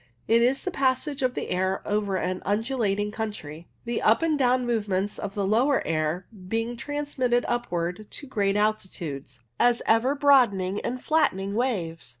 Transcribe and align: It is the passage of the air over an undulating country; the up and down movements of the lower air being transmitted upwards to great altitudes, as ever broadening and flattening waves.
It 0.27 0.41
is 0.41 0.63
the 0.63 0.71
passage 0.71 1.21
of 1.21 1.35
the 1.35 1.49
air 1.51 1.83
over 1.85 2.15
an 2.17 2.41
undulating 2.43 3.11
country; 3.11 3.67
the 3.85 4.01
up 4.01 4.23
and 4.23 4.35
down 4.35 4.65
movements 4.65 5.19
of 5.19 5.35
the 5.35 5.45
lower 5.45 5.85
air 5.85 6.25
being 6.47 6.75
transmitted 6.75 7.45
upwards 7.47 8.01
to 8.09 8.25
great 8.25 8.55
altitudes, 8.57 9.43
as 9.59 9.83
ever 9.85 10.15
broadening 10.15 10.81
and 10.81 11.03
flattening 11.03 11.53
waves. 11.53 12.09